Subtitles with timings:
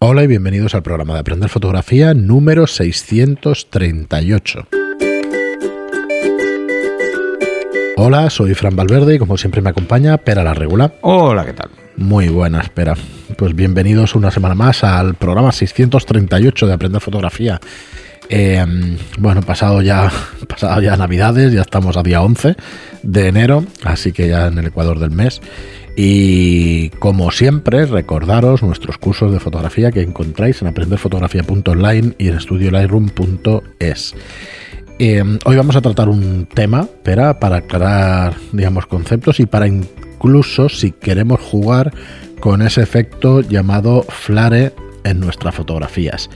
[0.00, 4.68] Hola y bienvenidos al programa de Aprender Fotografía número 638.
[7.96, 10.94] Hola, soy Fran Valverde y como siempre me acompaña Pera la Regula.
[11.00, 11.70] Hola, ¿qué tal?
[11.96, 12.94] Muy buena, espera.
[13.36, 17.60] Pues bienvenidos una semana más al programa 638 de Aprender Fotografía.
[18.28, 18.64] Eh,
[19.18, 20.12] bueno, pasado ya,
[20.48, 22.54] pasado ya Navidades, ya estamos a día 11
[23.02, 25.40] de enero, así que ya en el Ecuador del mes.
[26.00, 34.14] Y como siempre, recordaros nuestros cursos de fotografía que encontráis en aprenderfotografía.online y en estudiolightroom.es.
[35.00, 40.68] Eh, hoy vamos a tratar un tema para, para aclarar, digamos, conceptos y para incluso
[40.68, 41.92] si queremos jugar
[42.38, 46.30] con ese efecto llamado flare en nuestras fotografías.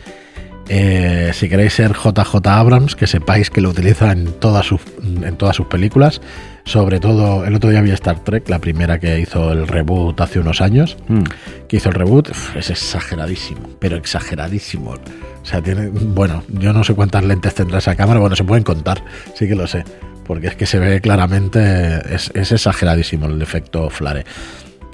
[0.69, 5.37] Eh, si queréis ser JJ Abrams, que sepáis que lo utiliza en todas sus, en
[5.37, 6.21] todas sus películas.
[6.65, 10.39] Sobre todo, el otro día vi Star Trek, la primera que hizo el reboot hace
[10.39, 10.97] unos años.
[11.09, 11.23] Mm.
[11.69, 14.93] Que hizo el reboot, es exageradísimo, pero exageradísimo.
[14.93, 18.63] O sea, tiene, bueno, yo no sé cuántas lentes tendrá esa cámara, bueno, se pueden
[18.63, 19.03] contar,
[19.35, 19.85] sí que lo sé.
[20.25, 24.25] Porque es que se ve claramente, es, es exageradísimo el efecto flare.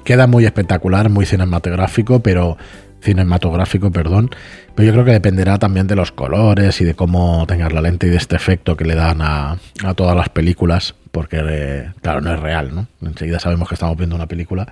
[0.03, 2.57] Queda muy espectacular, muy cinematográfico, pero
[3.01, 4.29] cinematográfico, perdón,
[4.75, 8.07] pero yo creo que dependerá también de los colores y de cómo tengas la lente
[8.07, 12.21] y de este efecto que le dan a, a todas las películas, porque eh, claro,
[12.21, 12.87] no es real, ¿no?
[13.07, 14.67] Enseguida sabemos que estamos viendo una película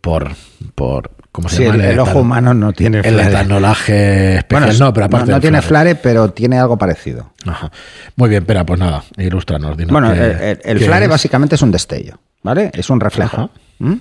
[0.00, 0.30] por,
[0.74, 1.74] por ¿cómo se Sí, llama?
[1.84, 5.60] el, el ojo humano no tiene el etanolaje especial, Bueno, no, pero aparte no, tiene
[5.62, 5.90] flare.
[5.94, 7.32] flare, pero tiene algo parecido.
[7.46, 7.70] Ajá.
[8.16, 9.76] Muy bien, pero pues nada, ilústranos.
[9.76, 11.10] dinos Bueno, qué- el, flare es.
[11.10, 12.70] básicamente es un destello, ¿vale?
[12.74, 13.50] Es un reflejo.
[13.78, 13.94] ¿Mm?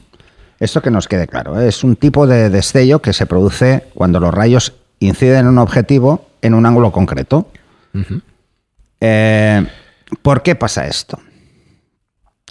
[0.59, 1.59] Esto que nos quede claro.
[1.59, 1.67] ¿eh?
[1.69, 6.27] Es un tipo de destello que se produce cuando los rayos inciden en un objetivo
[6.41, 7.49] en un ángulo concreto.
[9.01, 9.65] Eh,
[10.21, 11.19] ¿Por qué pasa esto?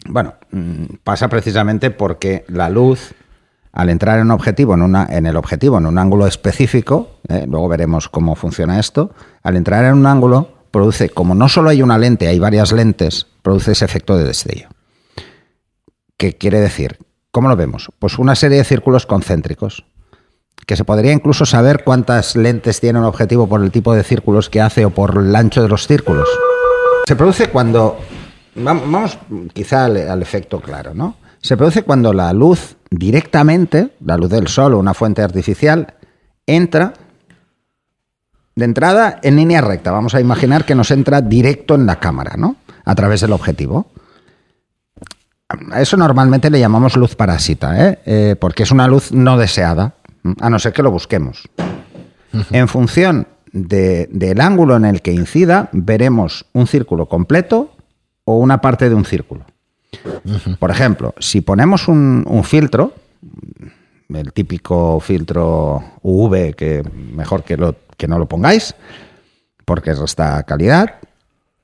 [0.09, 3.15] Bueno, mm, pasa precisamente porque la luz,
[3.73, 7.69] al entrar en un objetivo, en, en el objetivo, en un ángulo específico, eh, luego
[7.69, 11.99] veremos cómo funciona esto, al entrar en un ángulo, produce, como no solo hay una
[11.99, 14.69] lente, hay varias lentes, produce ese efecto de destello.
[16.17, 16.99] ¿Qué quiere decir?
[17.31, 17.91] ¿Cómo lo vemos?
[17.99, 19.85] Pues una serie de círculos concéntricos,
[20.67, 24.51] que se podría incluso saber cuántas lentes tiene un objetivo por el tipo de círculos
[24.51, 26.29] que hace o por el ancho de los círculos.
[27.07, 27.99] Se produce cuando,
[28.59, 29.19] vamos
[29.53, 31.17] quizá al, al efecto claro, ¿no?
[31.41, 35.95] Se produce cuando la luz directamente, la luz del sol o una fuente artificial,
[36.47, 36.95] entra
[38.57, 39.93] de entrada en línea recta.
[39.93, 42.57] Vamos a imaginar que nos entra directo en la cámara, ¿no?
[42.85, 43.87] A través del objetivo.
[45.71, 47.99] A eso normalmente le llamamos luz parásita, ¿eh?
[48.05, 49.95] Eh, porque es una luz no deseada,
[50.41, 51.49] a no ser que lo busquemos.
[52.51, 57.71] En función de- del ángulo en el que incida, veremos un círculo completo
[58.29, 59.47] o una parte de un círculo.
[60.59, 62.93] Por ejemplo, si ponemos un, un filtro,
[64.13, 68.75] el típico filtro UV, que mejor que, lo, que no lo pongáis,
[69.65, 70.97] porque resta calidad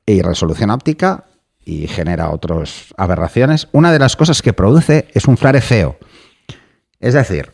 [0.07, 1.25] y resolución óptica
[1.67, 5.99] y genera otras aberraciones, una de las cosas que produce es un flare feo.
[6.99, 7.51] Es decir,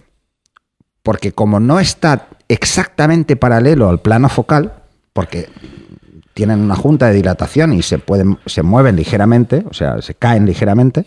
[1.03, 5.49] porque como no está exactamente paralelo al plano focal, porque
[6.41, 10.47] tienen una junta de dilatación y se pueden se mueven ligeramente, o sea, se caen
[10.47, 11.05] ligeramente,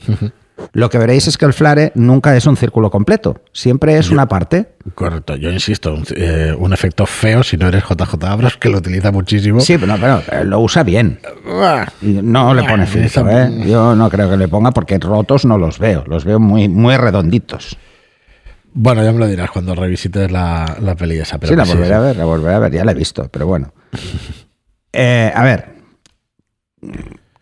[0.73, 4.27] lo que veréis es que el flare nunca es un círculo completo, siempre es una
[4.27, 4.67] parte.
[4.93, 8.77] Correcto, yo insisto, un, eh, un efecto feo si no eres JJ Abrams, que lo
[8.77, 9.59] utiliza muchísimo.
[9.61, 11.19] Sí, pero, pero, pero lo usa bien.
[11.47, 13.63] Ah, No le pone Ah, filtro, esa- ¿eh?
[13.67, 16.95] Yo no creo que le ponga porque rotos no los veo, los veo muy, muy
[16.95, 17.75] redonditos.
[18.75, 21.39] Bueno, ya me lo dirás cuando revisites la, la peli esa.
[21.39, 23.27] Pero sí, la que volveré a ver, la volveré a ver, ya la he visto,
[23.31, 23.73] pero bueno.
[24.93, 25.75] Eh, a ver,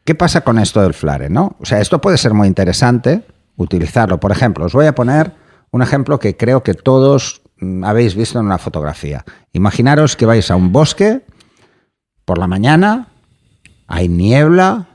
[0.06, 1.58] ¿qué pasa con esto del flare, no?
[1.60, 3.26] O sea, esto puede ser muy interesante
[3.58, 4.20] utilizarlo.
[4.20, 5.34] Por ejemplo, os voy a poner
[5.72, 9.26] un ejemplo que creo que todos mm, habéis visto en una fotografía.
[9.52, 11.22] Imaginaros que vais a un bosque
[12.26, 13.10] por la mañana,
[13.88, 14.88] hay niebla.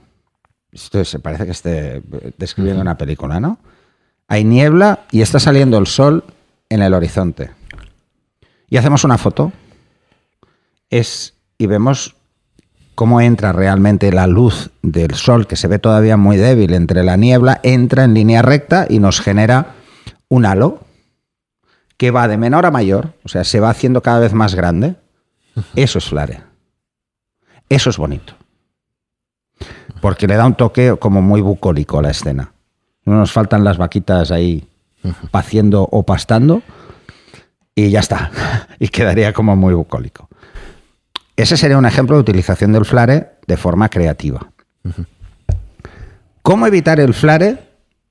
[0.73, 2.03] Esto se parece que esté
[2.38, 3.59] describiendo una película, ¿no?
[4.28, 6.25] Hay niebla y está saliendo el sol
[6.69, 7.50] en el horizonte.
[8.69, 9.53] Y hacemos una foto.
[10.91, 12.17] Es, y vemos
[12.96, 17.16] cómo entra realmente la luz del sol, que se ve todavía muy débil entre la
[17.16, 19.75] niebla, entra en línea recta y nos genera
[20.28, 20.81] un halo
[21.98, 24.96] que va de menor a mayor, o sea, se va haciendo cada vez más grande.
[25.76, 26.43] Eso es flare.
[27.69, 28.34] Eso es bonito.
[30.00, 32.52] Porque le da un toque como muy bucólico a la escena.
[33.04, 34.69] No nos faltan las vaquitas ahí
[35.31, 36.62] paciendo o pastando
[37.75, 38.31] y ya está.
[38.78, 40.28] Y quedaría como muy bucólico.
[41.37, 44.50] Ese sería un ejemplo de utilización del flare de forma creativa.
[46.43, 47.59] ¿Cómo evitar el flare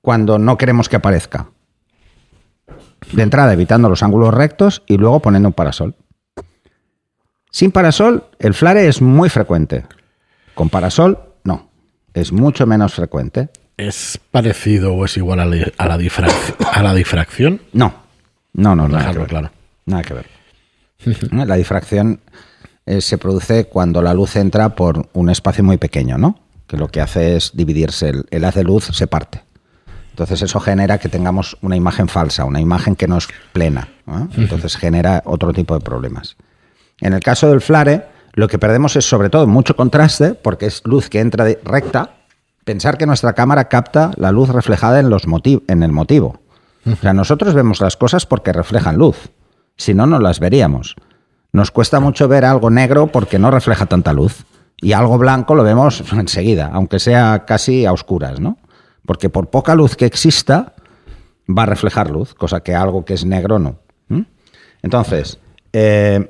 [0.01, 1.47] cuando no queremos que aparezca?
[3.11, 5.95] De entrada, evitando los ángulos rectos y luego poniendo un parasol.
[7.51, 9.85] Sin parasol, el flare es muy frecuente.
[10.53, 11.69] Con parasol, no.
[12.13, 13.49] Es mucho menos frecuente.
[13.77, 17.61] ¿Es parecido o es igual a la, a la, difrac- a la difracción?
[17.73, 17.93] No.
[18.53, 19.29] No, no, nada que Dejarlo ver.
[19.29, 19.51] claro.
[19.85, 20.25] Nada que ver.
[21.47, 22.21] La difracción
[22.85, 26.39] eh, se produce cuando la luz entra por un espacio muy pequeño, ¿no?
[26.67, 29.43] Que lo que hace es dividirse, el, el haz de luz se parte.
[30.11, 33.89] Entonces eso genera que tengamos una imagen falsa, una imagen que no es plena.
[34.05, 34.29] ¿no?
[34.37, 36.37] Entonces genera otro tipo de problemas.
[37.01, 40.81] En el caso del flare, lo que perdemos es sobre todo mucho contraste, porque es
[40.85, 42.11] luz que entra de- recta.
[42.63, 46.39] Pensar que nuestra cámara capta la luz reflejada en, los motiv- en el motivo.
[46.91, 49.17] O sea, nosotros vemos las cosas porque reflejan luz.
[49.75, 50.95] Si no, no las veríamos.
[51.55, 54.43] Nos cuesta mucho ver algo negro porque no refleja tanta luz.
[54.81, 58.57] Y algo blanco lo vemos enseguida, aunque sea casi a oscuras, ¿no?
[59.05, 60.73] Porque por poca luz que exista,
[61.47, 63.79] va a reflejar luz, cosa que algo que es negro no.
[64.81, 65.39] Entonces,
[65.71, 66.29] eh,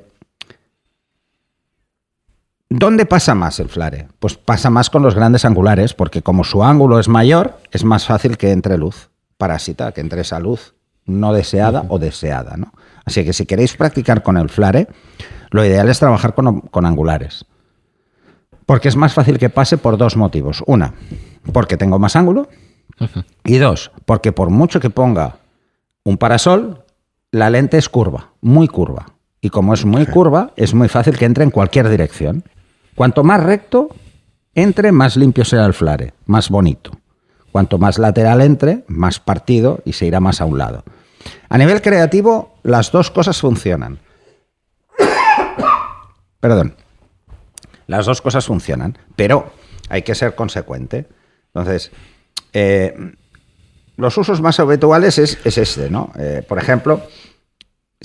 [2.68, 4.06] ¿dónde pasa más el flare?
[4.20, 8.06] Pues pasa más con los grandes angulares, porque como su ángulo es mayor, es más
[8.06, 12.56] fácil que entre luz parásita, que entre esa luz no deseada o deseada.
[12.56, 12.70] ¿no?
[13.06, 14.88] Así que si queréis practicar con el flare,
[15.50, 17.46] lo ideal es trabajar con, con angulares.
[18.66, 20.62] Porque es más fácil que pase por dos motivos.
[20.66, 20.92] Una,
[21.52, 22.48] porque tengo más ángulo.
[23.44, 25.38] Y dos, porque por mucho que ponga
[26.02, 26.84] un parasol,
[27.30, 29.06] la lente es curva, muy curva.
[29.40, 32.42] Y como es muy curva, es muy fácil que entre en cualquier dirección.
[32.94, 33.90] Cuanto más recto
[34.54, 36.92] entre, más limpio será el flare, más bonito.
[37.52, 40.82] Cuanto más lateral entre, más partido y se irá más a un lado.
[41.48, 43.98] A nivel creativo, las dos cosas funcionan.
[46.40, 46.76] Perdón.
[47.86, 49.52] Las dos cosas funcionan, pero
[49.88, 51.06] hay que ser consecuente.
[51.54, 51.92] Entonces,
[52.52, 53.14] eh,
[53.96, 56.12] los usos más habituales es, es este, ¿no?
[56.18, 57.02] Eh, por ejemplo,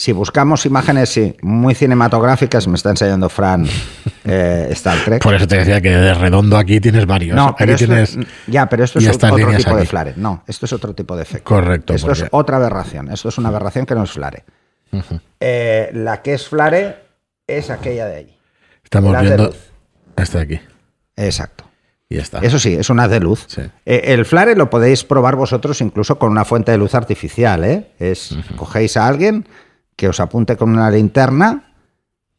[0.01, 3.67] si buscamos imágenes sí, muy cinematográficas, me está enseñando Fran
[4.25, 5.21] eh, Star Trek.
[5.21, 7.35] Por eso te decía que de redondo aquí tienes varios.
[7.35, 8.17] No, aquí pero esto, tienes
[8.47, 10.13] ya, pero esto es otro tipo de flare.
[10.17, 11.47] No, esto es otro tipo de efecto.
[11.47, 13.11] Correcto, Esto es otra aberración.
[13.11, 14.43] Esto es una aberración que no es flare.
[15.39, 16.95] Eh, la que es flare
[17.45, 18.39] es aquella de ahí.
[18.83, 20.59] Estamos Las viendo de aquí.
[21.15, 21.65] Exacto.
[22.09, 22.39] Y está.
[22.39, 23.45] Eso sí, es una de luz.
[23.47, 23.61] Sí.
[23.85, 27.63] Eh, el flare lo podéis probar vosotros incluso con una fuente de luz artificial.
[27.63, 27.91] ¿eh?
[27.99, 29.45] Es, Cogéis a alguien
[30.01, 31.75] que os apunte con una linterna,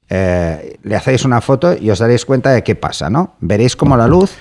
[0.08, 3.08] eh, le hacéis una foto y os daréis cuenta de qué pasa.
[3.08, 3.36] ¿no?
[3.38, 4.32] Veréis como la luz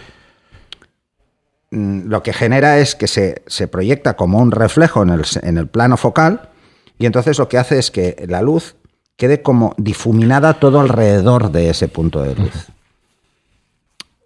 [1.70, 5.60] mm, lo que genera es que se, se proyecta como un reflejo en el, en
[5.60, 6.50] el plano focal
[6.98, 8.76] y entonces lo que hace es que la luz
[9.18, 12.70] quede como difuminada todo alrededor de ese punto de luz.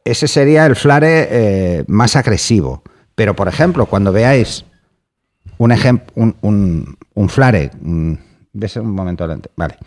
[0.05, 2.81] Ese sería el flare eh, más agresivo.
[3.13, 4.63] Pero, por ejemplo, cuando veáis
[5.57, 5.73] un
[6.15, 8.13] un, un, un flare, mm,
[8.55, 9.77] ves un momento adelante, vale.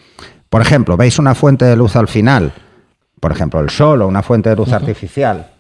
[0.49, 2.53] Por ejemplo, veis una fuente de luz al final,
[3.21, 5.51] por ejemplo, el sol o una fuente de luz artificial,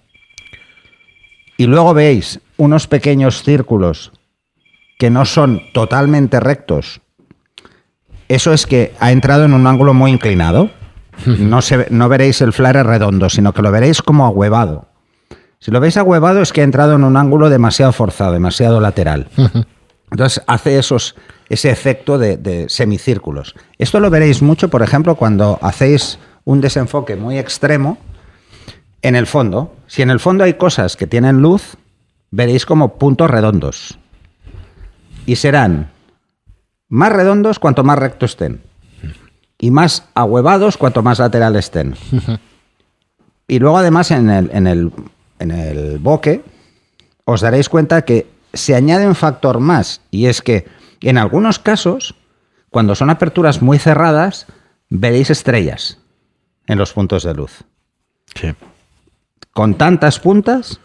[1.57, 4.13] y luego veis unos pequeños círculos
[4.99, 7.01] que no son totalmente rectos,
[8.29, 10.71] eso es que ha entrado en un ángulo muy inclinado.
[11.27, 14.87] No, se, no veréis el flare redondo, sino que lo veréis como ahuevado.
[15.59, 19.27] Si lo veis ahuevado es que ha entrado en un ángulo demasiado forzado, demasiado lateral.
[20.11, 21.15] Entonces hace esos,
[21.49, 23.55] ese efecto de, semicírculos.
[23.79, 27.99] Esto lo veréis mucho, por ejemplo, cuando hacéis un desenfoque muy extremo
[29.03, 29.75] en el fondo.
[29.87, 31.77] Si en el fondo hay cosas que tienen luz,
[32.31, 33.99] veréis como puntos redondos.
[35.27, 35.91] Y serán
[36.89, 38.63] más redondos cuanto más rectos estén.
[39.59, 41.95] Y más ahuevados cuanto más lateral estén.
[43.47, 44.93] Y luego además en el, en el,
[45.39, 46.43] en el bokeh
[47.25, 48.27] os daréis cuenta que
[48.59, 50.01] se añade un factor más.
[50.11, 50.67] Y es que
[51.01, 52.15] en algunos casos,
[52.71, 54.47] cuando son aperturas muy cerradas,
[54.91, 55.99] veréis estrellas
[56.67, 57.65] en los puntos de luz.
[58.35, 58.55] Sí.
[59.53, 60.81] Con tantas puntas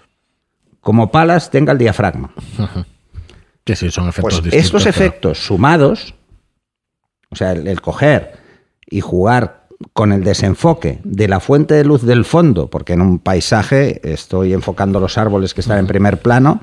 [0.81, 2.31] como palas tenga el diafragma.
[3.65, 4.65] Que sí, son efectos Pues distintos.
[4.65, 6.15] estos pero- efectos sumados,
[7.29, 8.33] o sea, el, el coger
[8.85, 13.19] y jugar con el desenfoque de la fuente de luz del fondo, porque en un
[13.19, 16.61] paisaje estoy enfocando los árboles que están en primer plano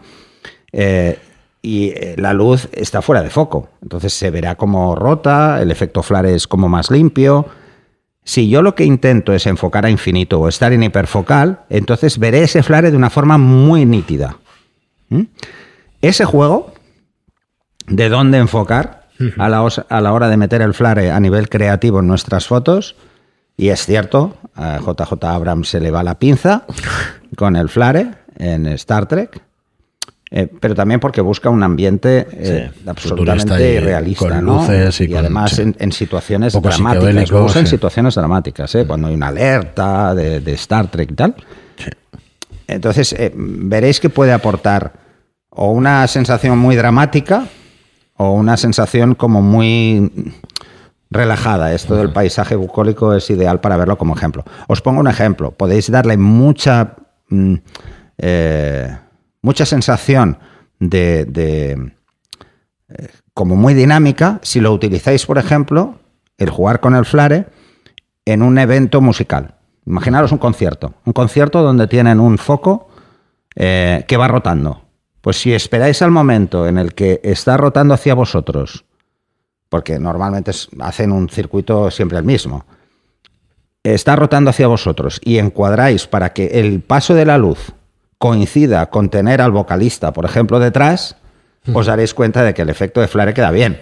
[0.72, 1.18] eh,
[1.62, 6.02] y eh, la luz está fuera de foco, entonces se verá como rota, el efecto
[6.02, 7.46] flare es como más limpio.
[8.24, 12.42] Si yo lo que intento es enfocar a infinito o estar en hiperfocal, entonces veré
[12.42, 14.36] ese flare de una forma muy nítida.
[15.08, 15.22] ¿Mm?
[16.00, 16.72] Ese juego
[17.88, 22.00] de dónde enfocar a la, a la hora de meter el flare a nivel creativo
[22.00, 22.96] en nuestras fotos.
[23.56, 26.64] Y es cierto, a JJ Abrams se le va la pinza
[27.36, 29.42] con el flare en Star Trek.
[30.30, 34.66] Eh, pero también porque busca un ambiente eh, Sí, absolutamente y realista, con ¿no?
[34.72, 37.30] y además en, en situaciones dramáticas.
[37.30, 38.86] Lo usa en situaciones dramáticas, ¿eh?
[38.86, 41.34] cuando hay una alerta de, de Star Trek y tal.
[41.76, 41.90] Sí.
[42.68, 44.92] Entonces, eh, veréis que puede aportar
[45.50, 47.46] o una sensación muy dramática
[48.16, 50.32] o una sensación como muy
[51.10, 51.72] relajada.
[51.74, 54.44] Esto del paisaje bucólico es ideal para verlo como ejemplo.
[54.68, 55.50] Os pongo un ejemplo.
[55.50, 56.96] Podéis darle mucha,
[57.28, 57.54] mm,
[58.18, 58.59] eh,
[59.50, 60.38] mucha sensación
[60.78, 61.92] de, de,
[62.88, 65.98] eh, como muy dinámica si lo utilizáis, por ejemplo,
[66.38, 67.48] el jugar con el flare
[68.24, 69.56] en un evento musical.
[69.86, 70.94] Imaginaros un concierto.
[71.04, 72.90] Un concierto donde tienen un foco
[73.56, 74.82] eh, que va rotando.
[75.20, 78.84] Pues si esperáis al momento en el que está rotando hacia vosotros,
[79.68, 82.66] porque normalmente hacen un circuito siempre el mismo,
[83.82, 87.72] está rotando hacia vosotros y encuadráis para que el paso de la luz
[88.20, 91.16] coincida con tener al vocalista, por ejemplo, detrás,
[91.72, 93.80] os daréis cuenta de que el efecto de flare queda bien.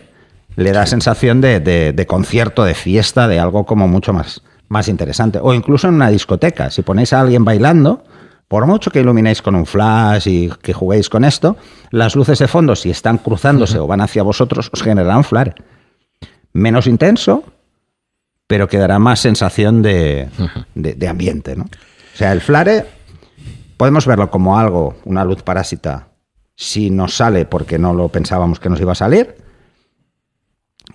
[0.54, 4.86] Le da sensación de, de- de concierto, de fiesta, de algo como mucho más, más
[4.86, 5.40] interesante.
[5.42, 8.04] O incluso en una discoteca, si ponéis a alguien bailando,
[8.46, 11.56] por mucho que iluminéis con un flash y que juguéis con esto,
[11.90, 15.54] las luces de fondo, si están cruzándose o van hacia vosotros, os generarán flare.
[16.52, 17.42] Menos intenso,
[18.46, 20.28] pero que dará más sensación de,
[20.76, 21.56] de- de ambiente.
[21.56, 21.64] ¿no?
[21.64, 22.86] O sea, el flare
[23.78, 26.08] podemos verlo como algo, una luz parásita,
[26.54, 29.36] si nos sale porque no lo pensábamos que nos iba a salir,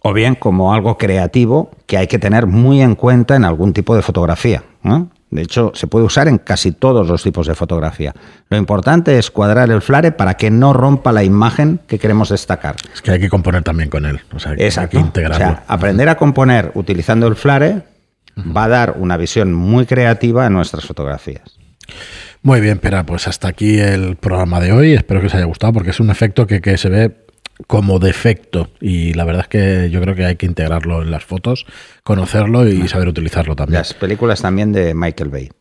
[0.04, 3.96] o bien como algo creativo que hay que tener muy en cuenta en algún tipo
[3.96, 4.64] de fotografía.
[4.84, 5.10] ¿no?
[5.30, 8.14] De hecho, se puede usar en casi todos los tipos de fotografía.
[8.50, 12.76] Lo importante es cuadrar el flare para que no rompa la imagen que queremos destacar.
[12.94, 14.20] Es que hay que componer también con él.
[14.36, 14.98] O sea, Exacto.
[14.98, 15.46] hay que integrarlo.
[15.46, 17.84] O sea, aprender a componer utilizando el flare
[18.38, 21.58] va a dar una visión muy creativa en nuestras fotografías.
[22.44, 24.94] Muy bien, Pera, pues hasta aquí el programa de hoy.
[24.94, 27.16] Espero que os haya gustado porque es un efecto que, que se ve
[27.68, 31.24] como defecto y la verdad es que yo creo que hay que integrarlo en las
[31.24, 31.66] fotos,
[32.04, 33.80] conocerlo y saber utilizarlo también.
[33.80, 35.52] Las películas también de Michael Bay.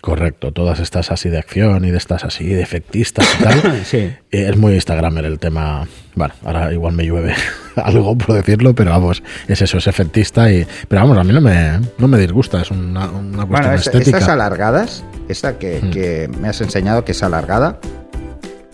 [0.00, 3.80] Correcto, todas estas así de acción y de estas así de efectistas y tal.
[3.84, 3.96] Sí.
[3.98, 5.86] Eh, Es muy Instagramer el tema.
[6.14, 7.34] Bueno, ahora igual me llueve
[7.76, 10.66] algo por decirlo, pero vamos, es eso, es efectista y.
[10.88, 13.86] Pero vamos, a mí no me, no me disgusta, es una, una cuestión Bueno, es-
[13.86, 14.18] estética.
[14.18, 17.78] estas alargadas, esta que, que me has enseñado que es alargada,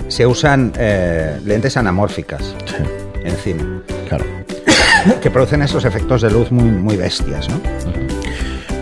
[0.08, 2.76] se usan eh, lentes anamórficas Sí,
[3.24, 4.24] encima, claro.
[5.22, 7.60] que producen esos efectos de luz muy, muy bestias, ¿no?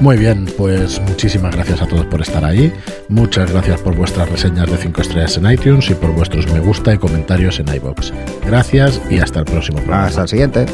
[0.00, 2.72] Muy bien, pues muchísimas gracias a todos por estar ahí.
[3.08, 6.94] Muchas gracias por vuestras reseñas de 5 estrellas en iTunes y por vuestros me gusta
[6.94, 8.12] y comentarios en iBox.
[8.46, 10.06] Gracias y hasta el próximo programa.
[10.06, 10.66] Hasta el siguiente.